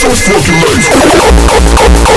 so 0.00 0.08
fucking 0.08 0.54
life. 0.54 2.09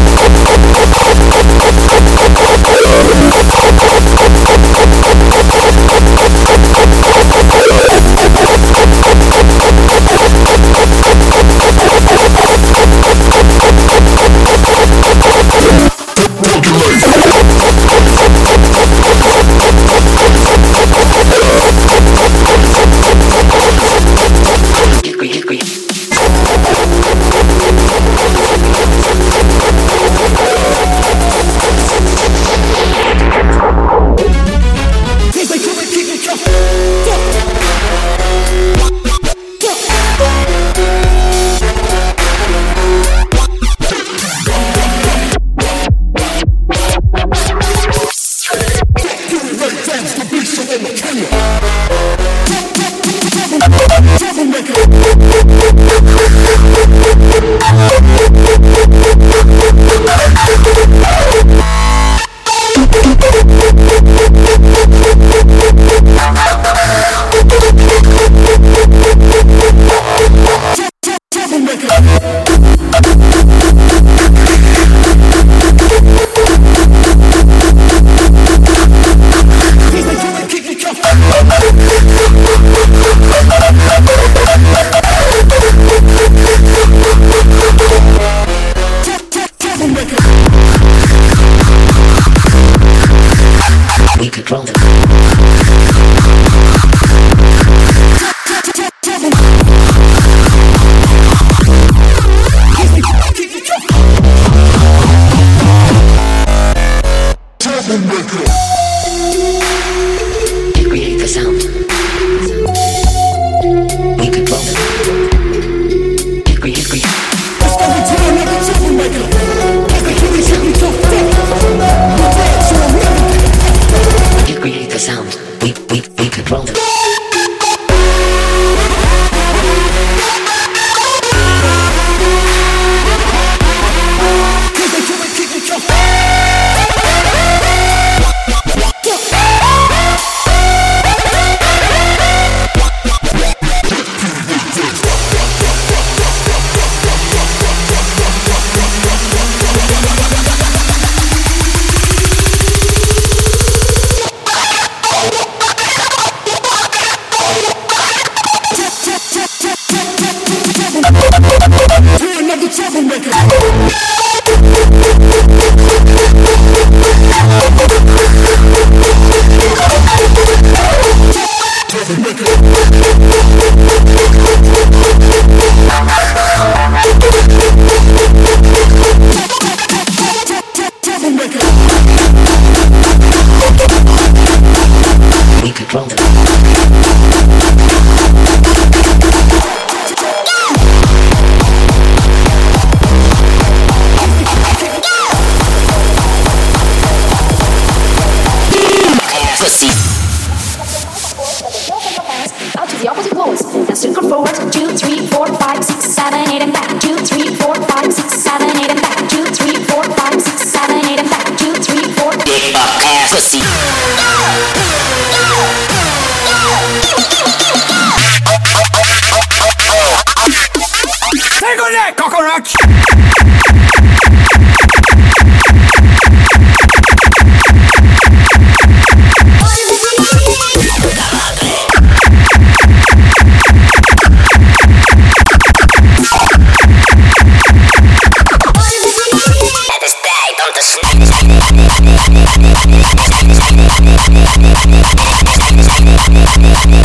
What 246.93 247.01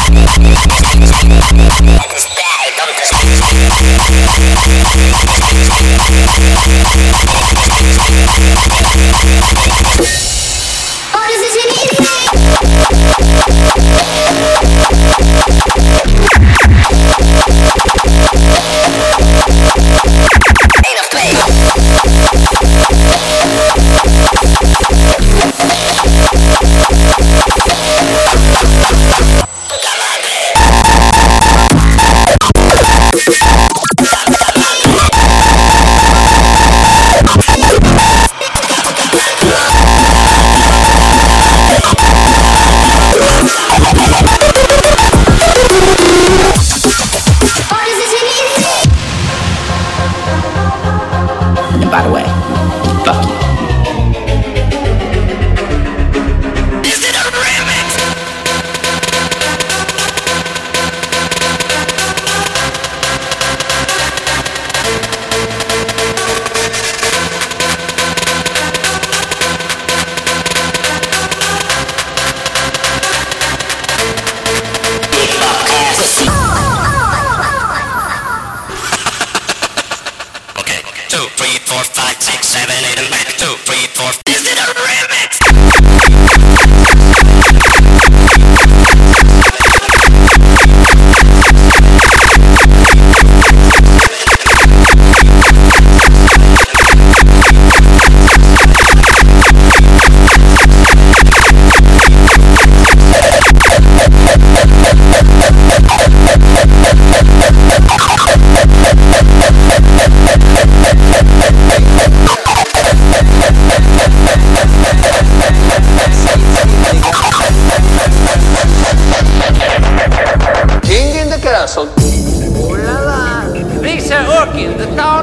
does 11.31 11.42
it 11.42 11.70
mean? 11.70 11.79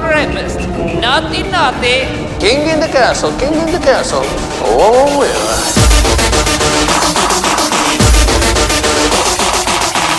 The 0.08 0.13
town. 0.13 1.02
Naughty, 1.02 1.44
naughty. 1.44 2.06
King 2.39 2.70
in 2.70 2.80
the 2.80 2.88
castle. 2.88 3.32
King 3.39 3.54
in 3.54 3.72
the 3.72 3.80
castle. 3.80 4.22
Oh, 4.24 4.80
oh, 4.80 5.06
oh 5.08 5.20
well. 5.20 5.50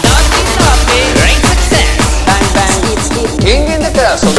Naughty, 0.07 0.42
naughty. 0.59 1.01
Great 1.20 1.42
success. 1.53 1.99
King 3.42 3.68
in 3.68 3.81
the 3.83 3.90
castle. 3.92 4.33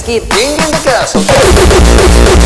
It's 0.00 0.08
it. 0.08 0.22
In 0.22 0.56
the 0.56 0.80
castle. 0.82 2.39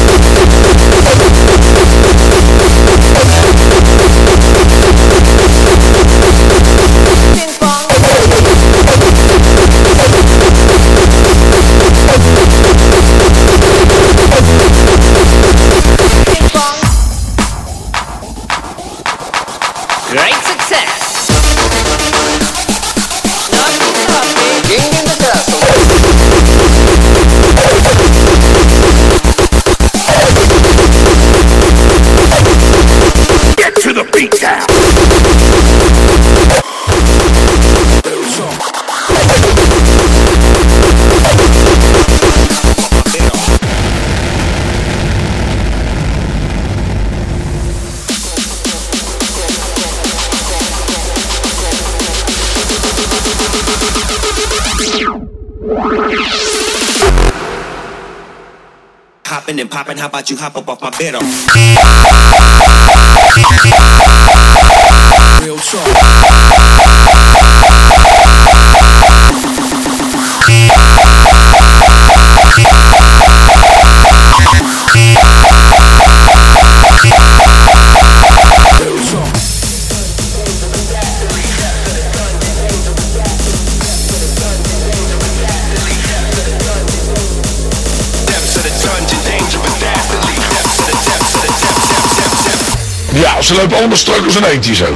And 59.46 59.70
popping, 59.70 59.98
how 59.98 60.07
about 60.07 60.30
you 60.30 60.37
hop 60.37 60.57
up 60.57 60.68
off 60.68 60.80
my 60.80 60.90
bed? 60.90 61.14
Real 65.44 65.59
talk. 65.59 67.13
ze 93.44 93.54
lopen 93.54 93.76
allemaal 93.76 93.96
struikels 93.96 94.37
en 94.37 94.44
eentje 94.44 94.74
zo. 94.74 94.87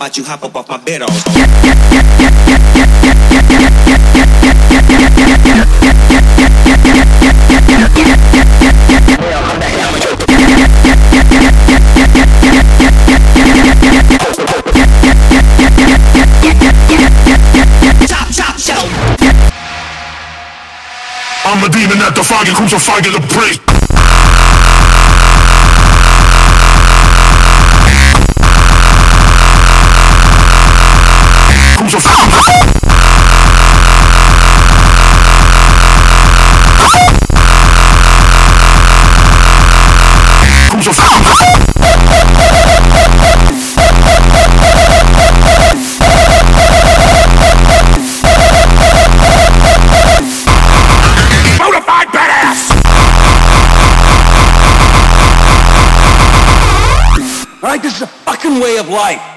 about 0.00 0.16
you 0.16 0.24
hop 0.24 0.42
up 0.42 0.56
off 0.56 0.66
my 0.66 0.78
bed 0.78 1.02
all 1.02 1.08
I'm 21.42 21.62
a 21.62 21.68
demon 21.68 21.98
at 21.98 22.14
the 22.14 22.22
fire, 22.22 22.46
crucifying 22.54 23.02
the 23.02 23.20
break. 23.34 23.69
way 58.58 58.78
of 58.78 58.88
life. 58.88 59.29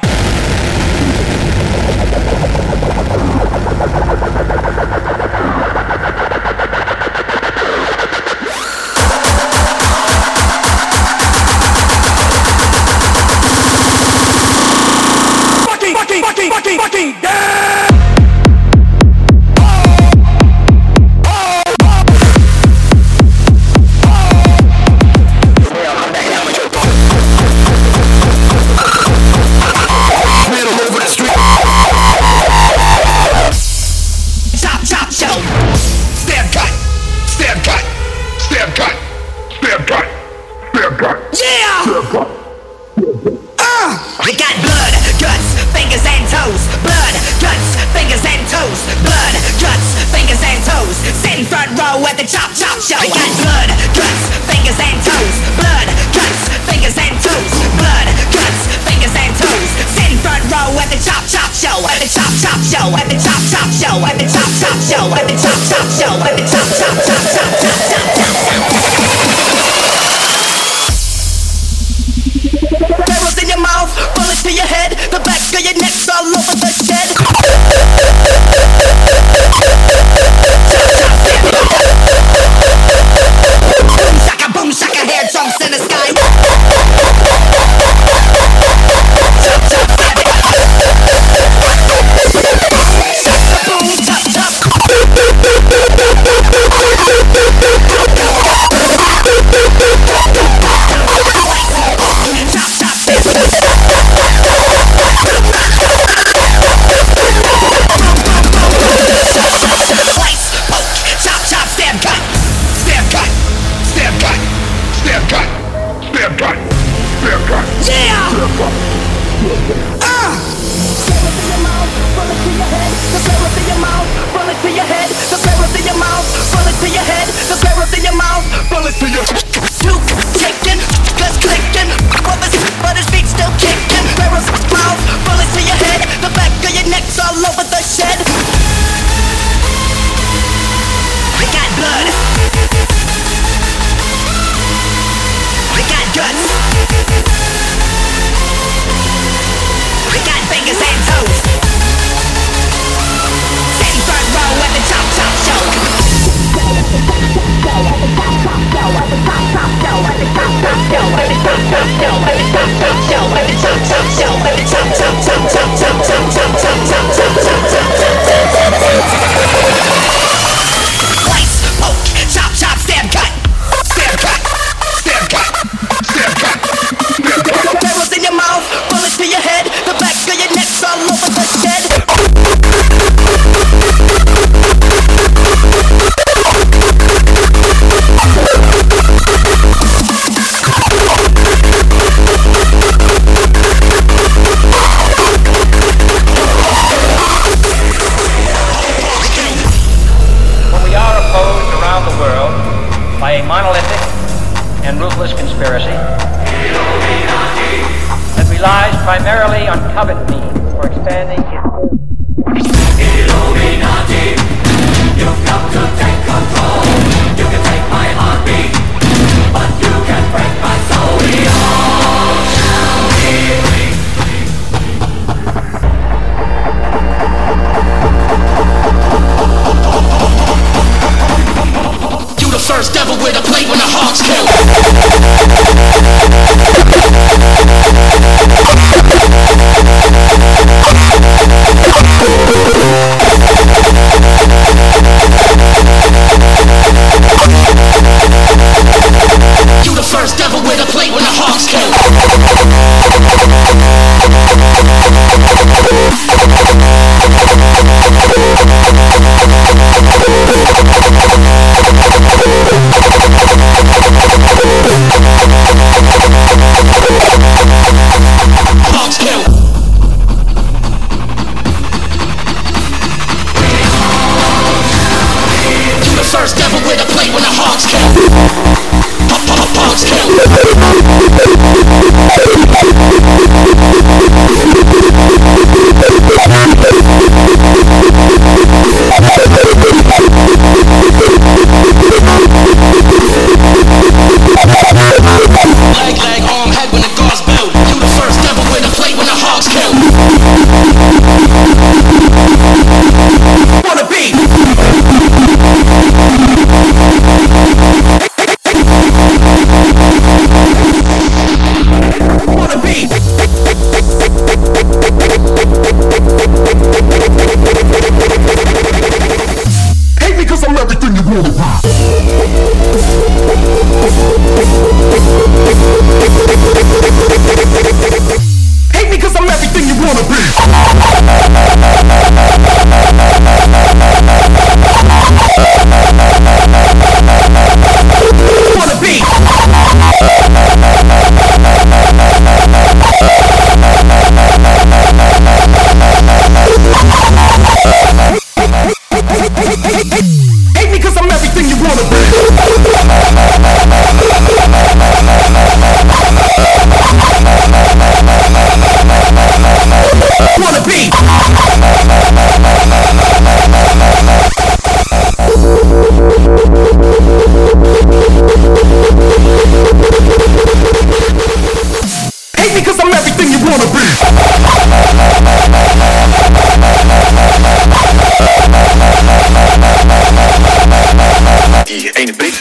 die 382.00 382.12
ene 382.12 382.34
prik. 382.34 382.54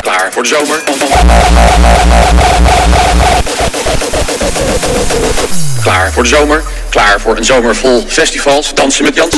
Klaar 0.00 0.32
voor 0.32 0.42
de 0.42 0.48
zomer. 0.48 0.82
Klaar 5.82 6.12
voor 6.12 6.22
de 6.22 6.28
zomer. 6.28 6.62
Klaar 6.88 7.20
voor 7.20 7.36
een 7.36 7.44
zomer 7.44 7.76
vol 7.76 8.04
festivals. 8.08 8.74
Dansen 8.74 9.04
met 9.04 9.14
Jan. 9.14 9.28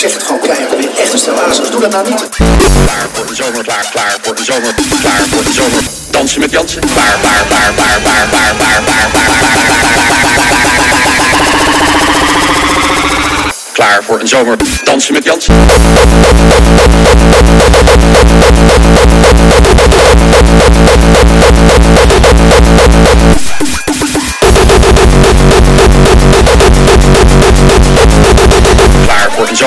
Zegt 0.00 0.14
het 0.14 0.22
gewoon 0.22 0.40
ben 0.40 0.80
je 0.80 0.90
echt 0.96 1.12
een 1.12 1.18
stel 1.18 1.40
aso's. 1.40 1.70
Doe 1.70 1.80
dat 1.80 1.90
nou 1.90 2.08
niet. 2.08 2.28
Klaar 2.86 3.08
voor 3.12 3.26
de 3.26 3.34
zomer, 3.34 3.62
klaar, 3.64 3.88
klaar 3.90 4.18
voor 4.22 4.34
de 4.34 4.44
zomer, 4.44 4.74
klaar 5.00 5.22
voor 5.30 5.44
de 5.44 5.52
zomer. 5.52 5.82
Dansen 6.10 6.40
met 6.40 6.50
Jansen. 6.50 6.80
Klaar, 6.80 7.18
klaar, 7.20 7.44
klaar, 7.48 7.72
klaar, 7.74 8.00
klaar, 8.00 8.28
klaar, 8.28 8.54
klaar, 8.56 8.82
klaar, 8.84 9.10
klaar, 9.10 9.38
Klaar 13.72 14.04
voor 14.04 14.20
een 14.20 14.28
zomer. 14.28 14.56
Dansen 14.84 15.12
met 15.12 15.24
Jansen. 15.24 15.54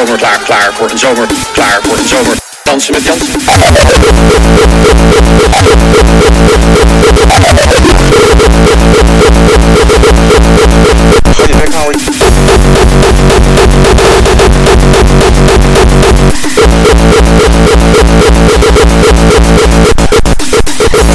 Zomer, 0.05 0.19
klaar, 0.19 0.39
klaar 0.39 0.73
voor 0.73 0.89
een 0.89 0.97
zomer, 0.97 1.27
klaar 1.53 1.79
voor 1.83 1.97
een 1.97 2.07
zomer. 2.07 2.37
Dansen 2.63 2.93
met 2.93 3.03
Jansen. 3.03 3.27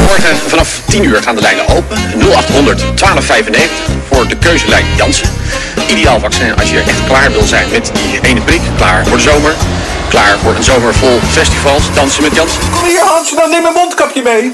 Morgen 0.06 0.36
vanaf 0.48 0.80
10 0.86 1.04
uur 1.04 1.22
gaan 1.22 1.34
de 1.34 1.40
lijnen 1.40 1.68
open. 1.68 1.98
0800 2.18 2.78
1295 2.78 3.70
voor 4.10 4.28
de 4.28 4.36
keuzelijn 4.36 4.86
Jansen. 4.96 5.28
Ideaal 5.88 6.20
vaccin 6.20 6.54
als 6.56 6.70
je 6.70 6.80
echt 6.80 7.04
klaar 7.04 7.32
wil 7.32 7.42
zijn 7.42 7.70
met 7.70 7.90
die 7.94 8.20
ene 8.22 8.40
prik. 8.40 8.60
Klaar 8.76 9.06
voor 9.06 9.16
de 9.16 9.22
zomer. 9.22 9.54
Klaar 10.08 10.38
voor 10.42 10.54
een 10.54 10.64
zomer 10.64 10.94
vol 10.94 11.20
festivals. 11.30 11.82
Dansen 11.94 12.22
met 12.22 12.34
Jansen. 12.34 12.60
Kom 12.70 12.88
hier 12.88 13.04
Hans, 13.04 13.34
dan 13.34 13.50
neem 13.50 13.62
mijn 13.62 13.74
mondkapje 13.74 14.22
mee. 14.22 14.52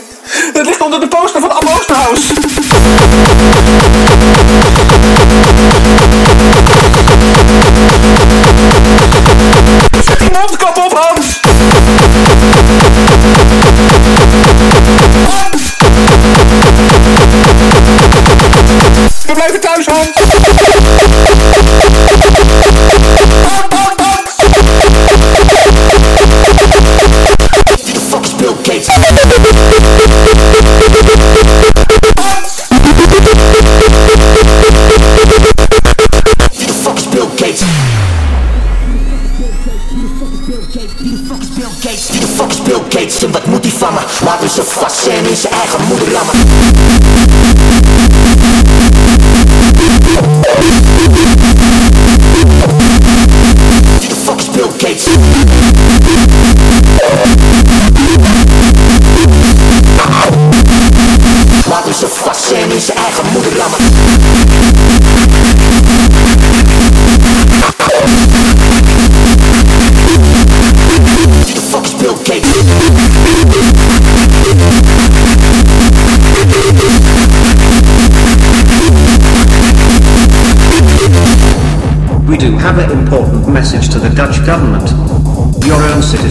Het 0.52 0.66
ligt 0.66 0.80
onder 0.80 1.00
de 1.00 1.08
poster 1.08 1.40
van 1.40 1.52
Oosterhuis. 1.52 2.32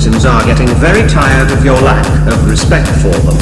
Citizens 0.03 0.25
are 0.25 0.43
getting 0.43 0.67
very 0.79 1.07
tired 1.07 1.49
of 1.49 1.63
your 1.63 1.79
lack 1.79 2.05
of 2.27 2.49
respect 2.49 2.89
for 2.99 3.15
them. 3.23 3.39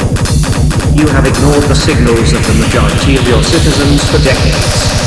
You 0.95 1.07
have 1.07 1.25
ignored 1.25 1.63
the 1.63 1.73
signals 1.73 2.33
of 2.33 2.45
the 2.45 2.53
majority 2.63 3.17
of 3.17 3.27
your 3.27 3.41
citizens 3.41 4.07
for 4.11 4.23
decades. 4.23 5.00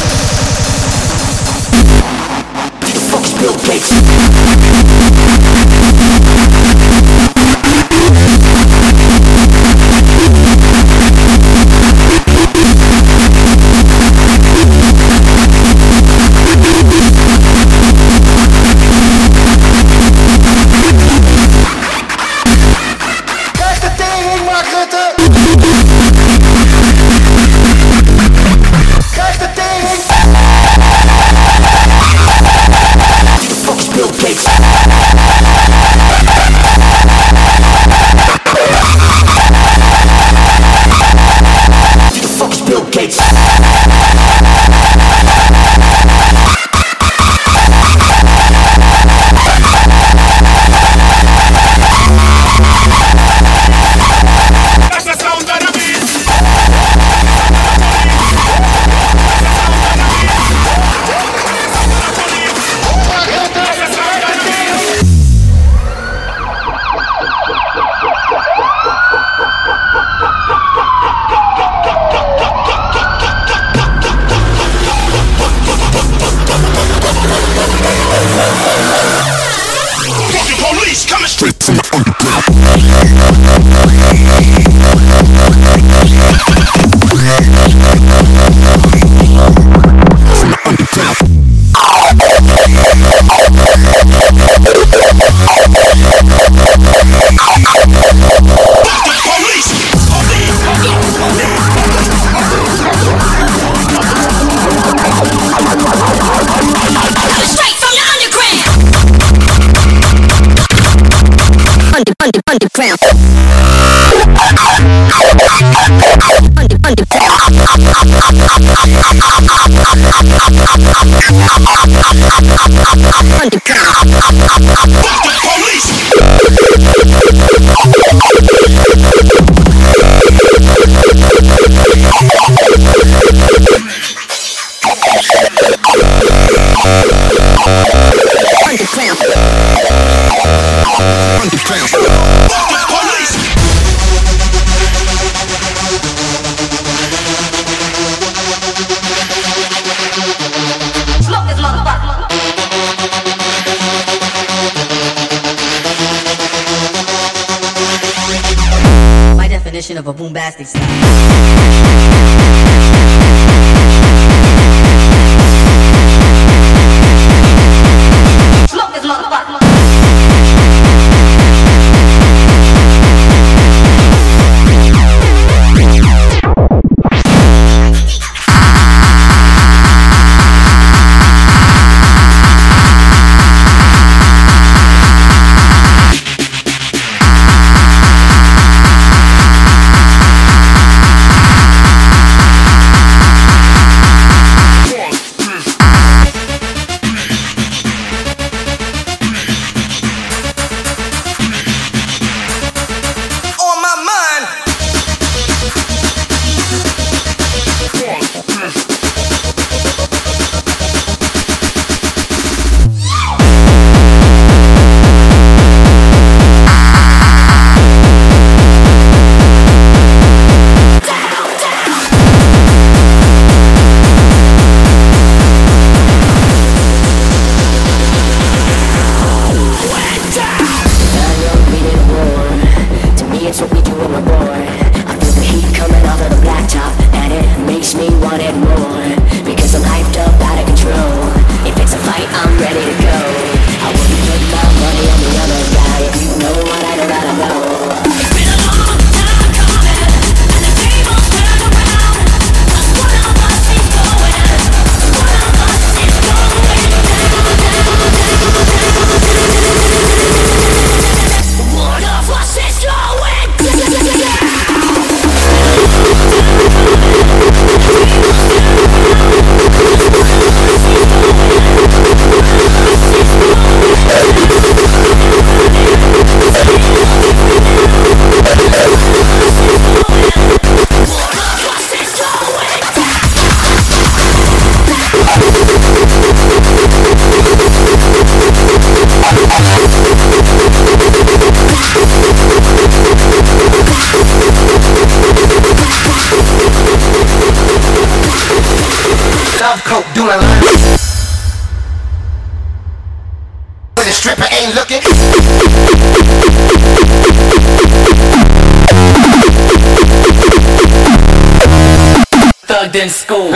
than 312.95 313.09
school. 313.09 313.51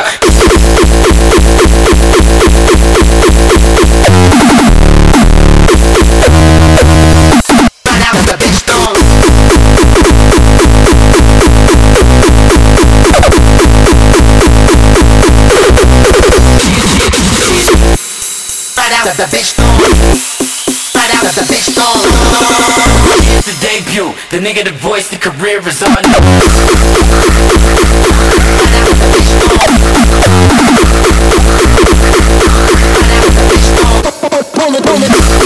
the 19.17 19.25
bitch 19.37 19.57
don't. 19.57 19.79
Right 20.95 21.11
out 21.15 21.27
of 21.27 21.35
the 21.35 21.43
bitch 21.53 22.98
debut. 23.79 24.13
The 24.31 24.39
nigga, 24.39 24.65
the 24.65 24.73
voice, 24.73 25.09
the 25.09 25.17
career 25.17 25.61
is 25.67 25.83
on. 25.83 25.95
Pull 34.55 34.75
it, 34.75 34.85
pull 34.85 35.03
it. 35.03 35.38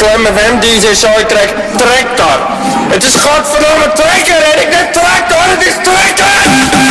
Slam 0.00 0.24
FM 0.24 0.60
DJ 0.60 0.94
Soundtrack 0.94 1.50
Tractor. 1.76 2.38
Het 2.90 3.02
is 3.02 3.14
godverdomme 3.14 3.92
trekker 3.92 4.42
en 4.52 4.62
ik 4.62 4.70
denk 4.70 4.92
tractor, 4.92 5.42
het 5.42 5.66
is 5.66 5.74
trekker! 5.74 6.89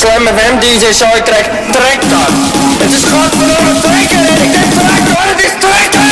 Slam 0.00 0.26
FM 0.26 0.58
DJ 0.60 0.92
zou 0.92 1.16
ik 1.16 1.24
trek 1.24 2.00
dan. 2.08 2.32
Het 2.78 2.92
is 2.92 3.04
godverdomme 3.04 3.80
trekken 3.80 4.18
en 4.18 4.42
ik 4.42 4.52
denk 4.52 4.72
trek 4.72 5.08
hoor, 5.08 5.16
ah, 5.16 5.26
het 5.26 5.44
is 5.44 5.52
trekken! 5.58 6.10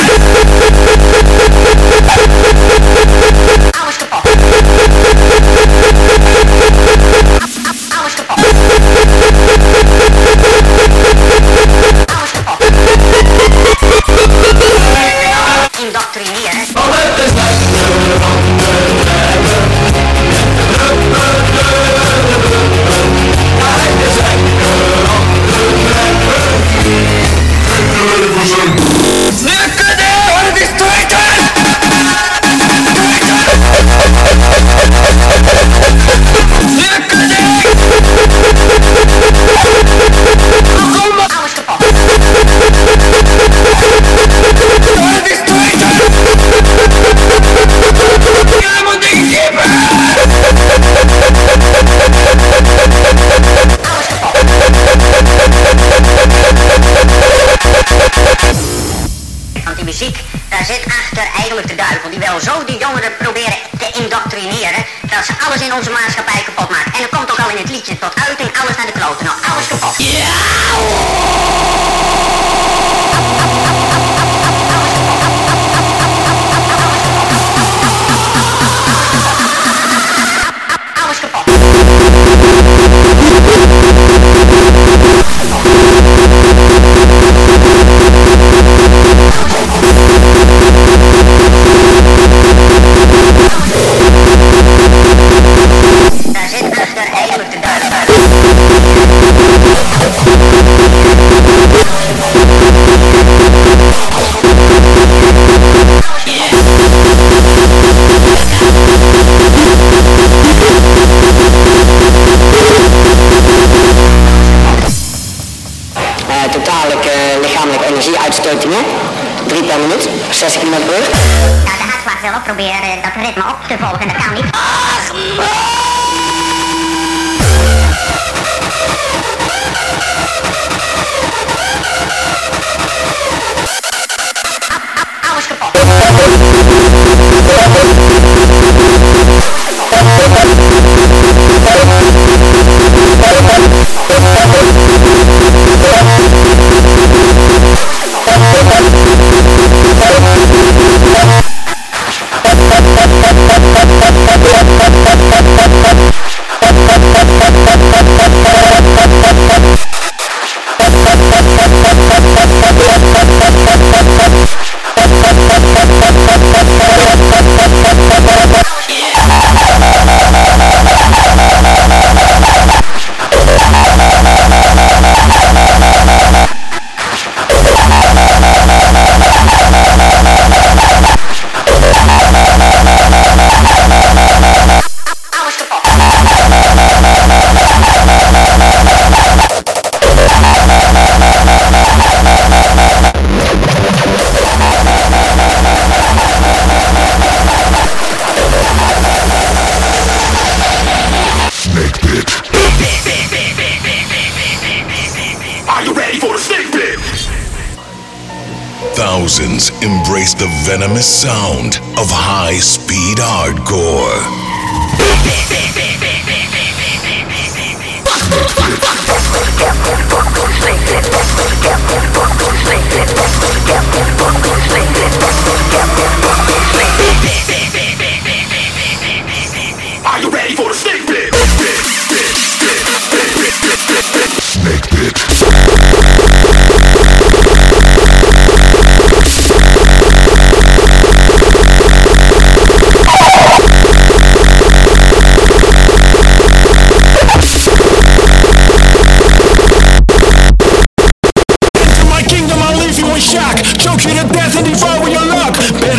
proberen 122.55 123.01
dat 123.01 123.25
ritme 123.25 123.43
op 123.43 123.67
te 123.67 123.77
volgen. 123.77 124.18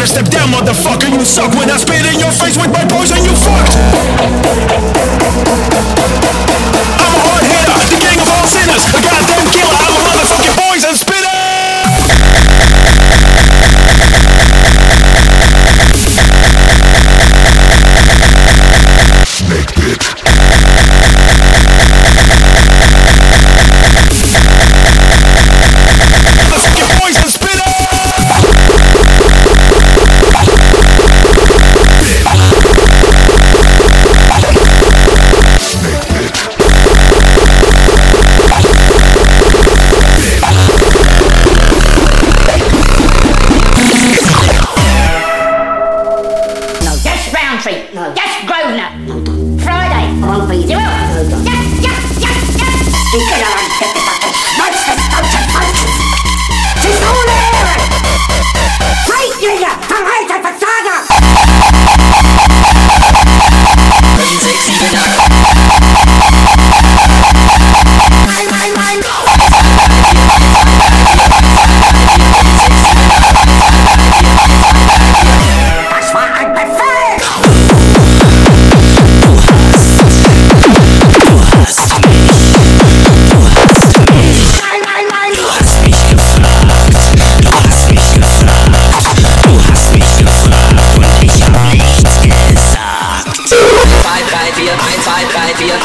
Better 0.01 0.13
step 0.15 0.29
down, 0.31 0.49
motherfucker, 0.49 1.13
you 1.13 1.23
suck. 1.27 1.53
When 1.53 1.69
I 1.69 1.77
spit 1.77 2.07
in 2.07 2.21
your 2.21 2.33
face 2.33 2.57
with 2.57 2.73
my 2.73 2.87
poison, 2.89 3.23
you 3.23 3.37
fucked. 3.37 4.70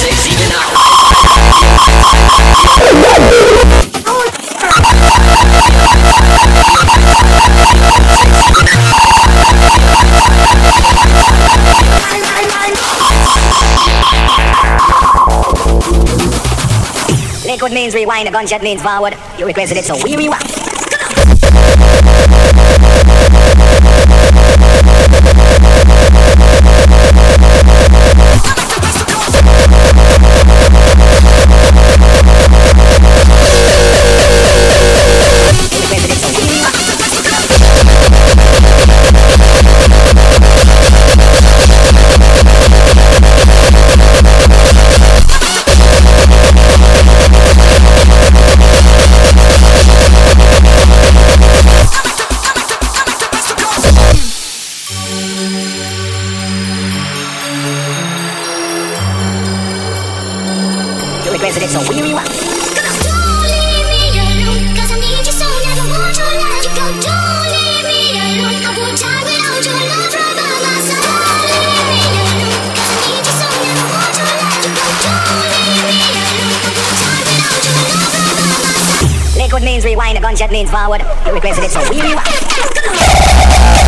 Sexy 0.00 0.32
genau. 0.36 0.70
Liquid 17.60 17.72
means 17.72 17.94
rewind, 17.94 18.28
a 18.28 18.30
gunshot 18.30 18.62
means 18.62 18.80
forward. 18.80 19.14
You 19.38 19.44
requested 19.44 19.76
it, 19.76 19.84
so 19.84 19.94
we 20.02 20.16
rewind. 20.16 20.60
residents 61.50 61.74
are 61.74 61.92
wheeling 61.92 62.09
a 80.20 80.22
gunshot 80.22 80.50
means 80.50 80.70
forward. 80.70 81.02
You 81.26 81.32
requested 81.32 81.64
it, 81.64 81.70
so 81.70 81.80
we 81.90 83.79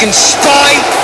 fucking 0.00 0.12
spy! 0.14 0.99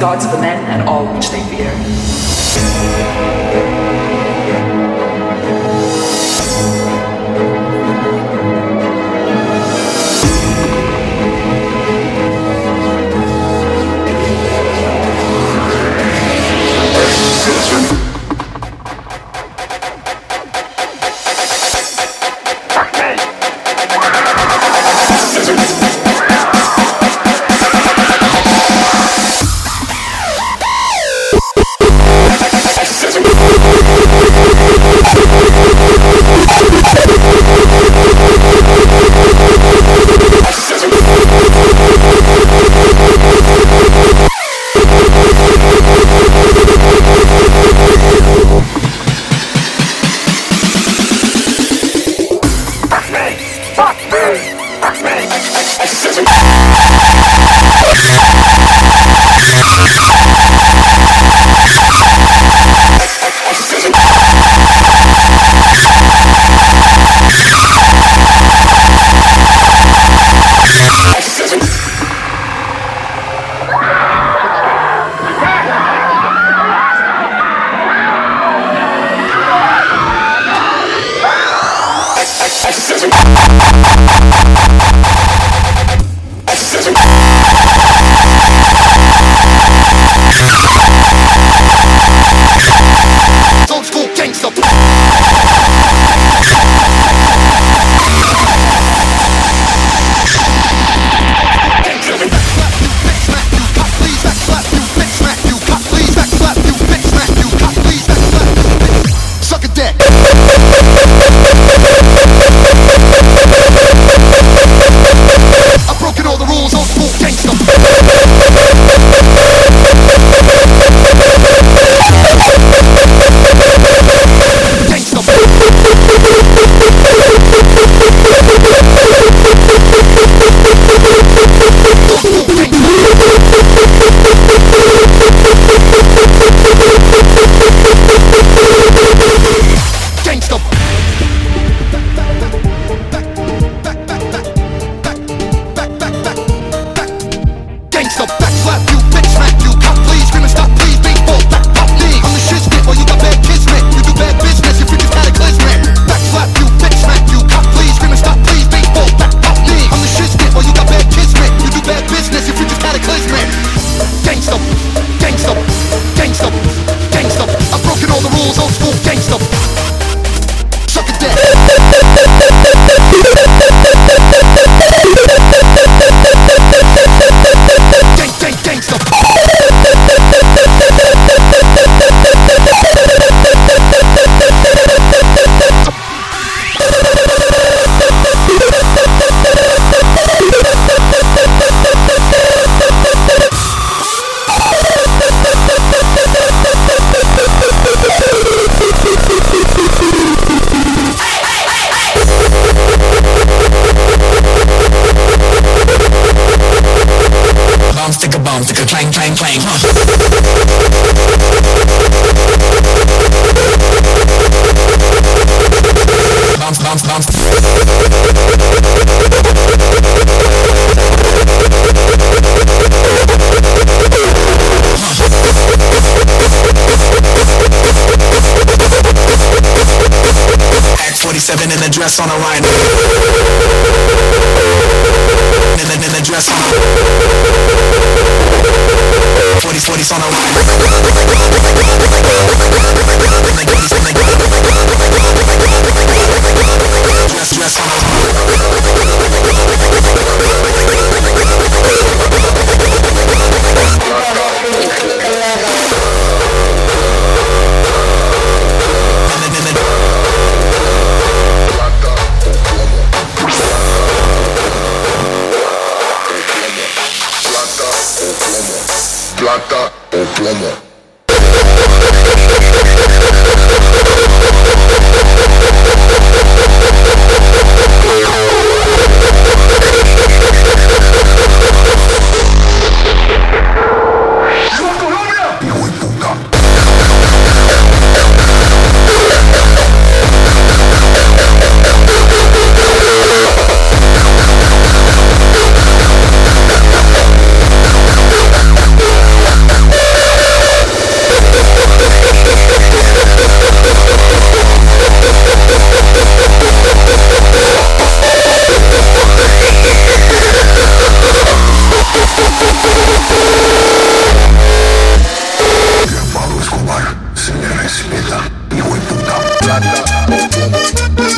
God's 0.00 0.30
the 0.30 0.38
men 0.38 0.62
and 0.66 0.86
all 0.86 1.06
which 1.14 1.30
they 1.30 1.42
fear. 1.48 1.95